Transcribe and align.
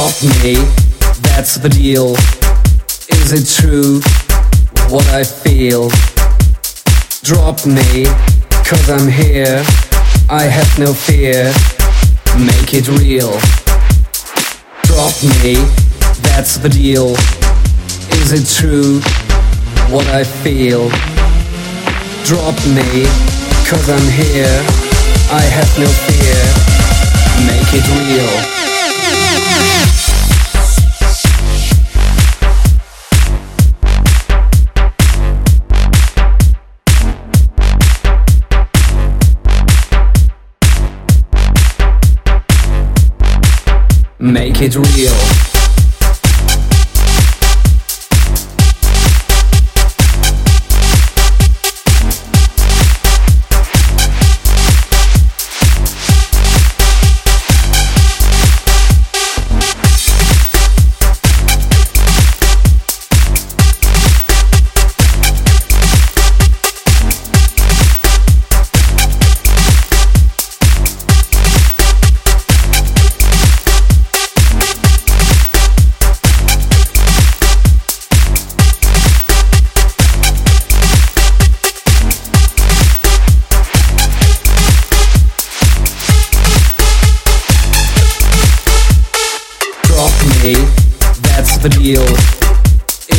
Drop 0.00 0.22
me, 0.22 0.54
that's 1.20 1.56
the 1.56 1.68
deal. 1.68 2.12
Is 3.20 3.32
it 3.36 3.44
true 3.60 4.00
what 4.88 5.06
I 5.08 5.22
feel? 5.22 5.90
Drop 7.22 7.66
me, 7.66 8.06
cause 8.64 8.88
I'm 8.88 9.10
here. 9.10 9.62
I 10.30 10.44
have 10.44 10.78
no 10.78 10.94
fear. 10.94 11.52
Make 12.40 12.72
it 12.72 12.88
real. 12.88 13.36
Drop 14.88 15.12
me, 15.44 15.56
that's 16.22 16.56
the 16.56 16.70
deal. 16.70 17.12
Is 18.22 18.32
it 18.32 18.48
true 18.48 19.00
what 19.92 20.06
I 20.06 20.24
feel? 20.24 20.88
Drop 22.24 22.56
me, 22.72 23.04
cause 23.68 23.86
I'm 23.90 24.08
here. 24.16 24.64
I 25.28 25.44
have 25.44 25.70
no 25.78 25.88
fear. 26.08 26.40
Make 27.44 27.74
it 27.74 27.84
real. 28.00 28.59
Make 44.22 44.60
it 44.60 44.76
real. 44.76 45.49
The 91.62 91.68
deal? 91.68 92.04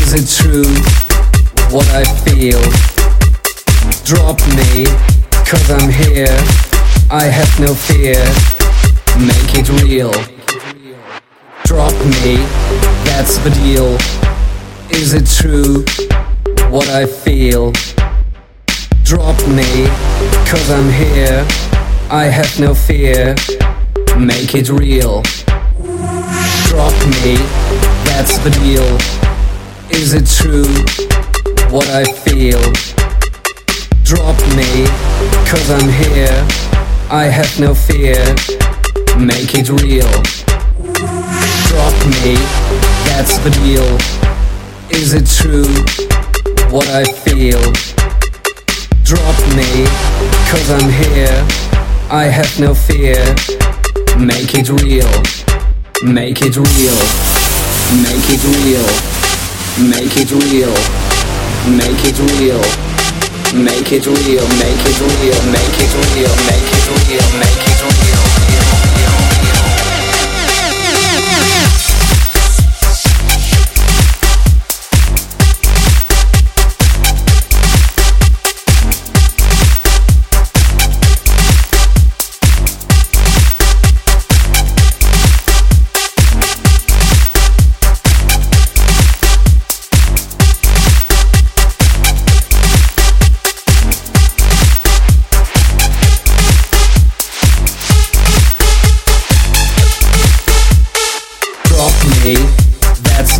Is 0.01 0.13
it 0.17 0.25
true 0.25 0.65
what 1.69 1.87
I 1.89 2.03
feel? 2.25 2.61
Drop 4.03 4.39
me, 4.57 4.85
cause 5.45 5.69
I'm 5.69 5.91
here. 5.91 6.35
I 7.11 7.25
have 7.25 7.59
no 7.59 7.75
fear. 7.75 8.17
Make 9.19 9.53
it 9.53 9.69
real. 9.83 10.11
Drop 11.65 11.93
me, 12.23 12.37
that's 13.05 13.37
the 13.39 13.51
deal. 13.61 13.95
Is 14.89 15.13
it 15.13 15.27
true 15.29 15.85
what 16.71 16.89
I 16.89 17.05
feel? 17.05 17.71
Drop 19.03 19.37
me, 19.49 19.85
cause 20.49 20.67
I'm 20.71 20.91
here. 20.91 21.45
I 22.09 22.25
have 22.25 22.59
no 22.59 22.73
fear. 22.73 23.35
Make 24.17 24.55
it 24.55 24.69
real. 24.69 25.21
Drop 26.65 26.95
me 27.23 27.60
that's 28.21 28.37
the 28.43 28.51
deal. 28.61 28.85
Is 29.99 30.13
it 30.13 30.27
true 30.29 30.69
what 31.73 31.89
I 31.89 32.03
feel? 32.03 32.61
Drop 34.03 34.37
me, 34.53 34.85
cause 35.49 35.67
I'm 35.71 35.89
here. 35.89 36.37
I 37.09 37.23
have 37.25 37.51
no 37.59 37.73
fear. 37.73 38.21
Make 39.17 39.55
it 39.57 39.69
real. 39.69 40.13
Drop 41.69 41.97
me, 42.21 42.37
that's 43.09 43.39
the 43.39 43.49
deal. 43.63 43.89
Is 44.91 45.15
it 45.15 45.25
true 45.25 45.73
what 46.69 46.87
I 46.89 47.03
feel? 47.25 47.63
Drop 49.01 49.37
me, 49.57 49.71
cause 50.51 50.69
I'm 50.69 50.91
here. 51.01 51.37
I 52.11 52.25
have 52.25 52.53
no 52.59 52.75
fear. 52.75 53.17
Make 54.15 54.53
it 54.53 54.69
real. 54.69 55.09
Make 56.03 56.43
it 56.43 56.55
real. 56.55 57.30
Make 57.91 58.23
it 58.29 58.43
real. 58.63 58.87
Make 59.89 60.15
it 60.15 60.31
real. 60.31 60.71
Make 61.75 62.05
it 62.07 62.19
real. 62.39 62.61
Make 63.53 63.91
it 63.91 64.07
real. 64.07 64.47
Make 64.47 64.85
it 64.87 64.95
real. 64.95 65.35
Make 65.51 65.75
it 65.75 65.91
real. 65.91 66.31
Make 66.47 66.71
it 66.71 66.85
real. 67.09 67.39
Make 67.39 67.57
it 67.57 67.65
real. 67.65 67.70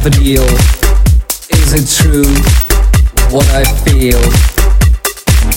The 0.04 0.10
deal? 0.10 0.46
Is 1.62 1.74
it 1.78 1.86
true 1.86 2.26
what 3.30 3.46
I 3.54 3.64
feel? 3.86 4.18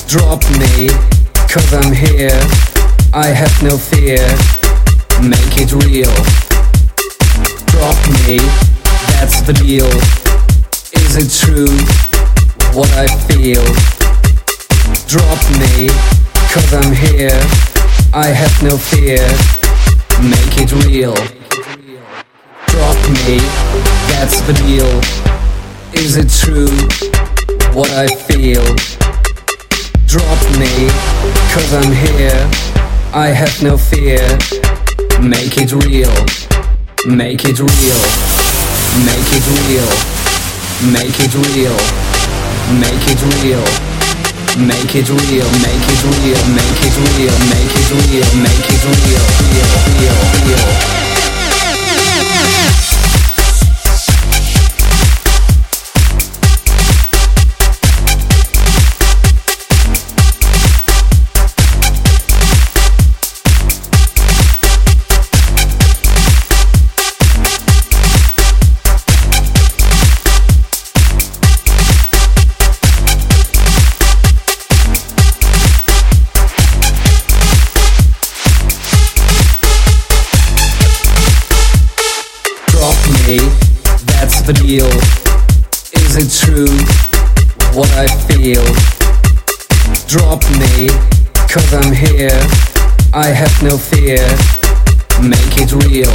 Drop 0.06 0.42
me, 0.60 0.88
cause 1.48 1.72
I'm 1.72 1.94
here. 1.94 2.36
I 3.14 3.28
have 3.28 3.54
no 3.62 3.78
fear. 3.78 4.20
Make 5.24 5.56
it 5.56 5.72
real. 5.72 6.12
Drop 7.72 7.96
me, 8.28 8.36
that's 9.16 9.40
the 9.40 9.54
deal. 9.54 9.88
Is 10.92 11.16
it 11.16 11.32
true 11.32 11.72
what 12.76 12.90
I 13.00 13.08
feel? 13.24 13.64
Drop 15.08 15.40
me, 15.56 15.88
cause 16.52 16.70
I'm 16.74 16.92
here. 16.92 17.40
I 18.12 18.26
have 18.28 18.62
no 18.62 18.76
fear. 18.76 19.24
Make 20.20 20.58
it 20.60 20.72
real. 20.84 21.14
Drop 22.68 22.98
me, 23.24 23.63
that's 24.14 24.40
the 24.42 24.54
deal. 24.64 24.90
Is 25.92 26.16
it 26.16 26.30
true 26.30 26.70
what 27.74 27.90
I 27.92 28.06
feel? 28.06 28.64
Drop 30.06 30.40
me, 30.60 30.72
cause 31.50 31.70
I'm 31.74 31.92
here. 31.92 32.40
I 33.12 33.28
have 33.34 33.54
no 33.62 33.76
fear. 33.76 34.22
Make 35.18 35.58
it 35.58 35.72
real. 35.72 36.14
Make 37.06 37.42
it 37.44 37.58
real. 37.58 38.00
Make 39.02 39.30
it 39.34 39.46
real. 39.66 39.90
Make 40.94 41.18
it 41.24 41.34
real. 41.42 41.76
Make 42.80 43.04
it 43.10 43.20
real. 43.42 43.66
Make 44.54 44.94
it 44.94 45.10
real, 45.10 45.50
make 45.66 45.88
it 45.90 46.02
real, 46.06 46.38
make 46.54 46.78
it 46.86 46.94
real, 46.94 47.34
make 47.50 47.74
it 47.74 47.90
real, 47.90 48.28
make 48.38 48.70
it 48.70 48.84
real, 48.86 49.24
real, 49.50 49.70
real, 49.98 50.18
real. 50.46 51.04
The 84.46 84.52
deal? 84.52 84.86
Is 85.96 86.16
it 86.20 86.28
true 86.44 86.68
what 87.72 87.88
I 87.96 88.06
feel? 88.28 88.64
Drop 90.06 90.42
me, 90.60 90.88
cause 91.48 91.72
I'm 91.72 91.94
here. 91.94 92.36
I 93.14 93.28
have 93.28 93.56
no 93.62 93.78
fear. 93.78 94.20
Make 95.24 95.56
it 95.56 95.72
real. 95.72 96.12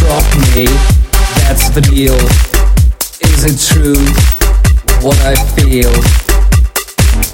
Drop 0.00 0.24
me, 0.56 0.64
that's 1.44 1.68
the 1.68 1.82
deal. 1.82 2.16
Is 3.20 3.44
it 3.44 3.60
true 3.60 4.00
what 5.04 5.20
I 5.20 5.34
feel? 5.52 5.92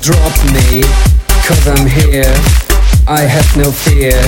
Drop 0.02 0.34
me, 0.50 0.82
cause 1.46 1.68
I'm 1.68 1.86
here. 1.86 2.34
I 3.06 3.20
have 3.20 3.56
no 3.56 3.70
fear. 3.70 4.18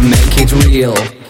Make 0.00 0.38
it 0.40 0.52
real. 0.64 1.23